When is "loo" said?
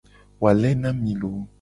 1.21-1.41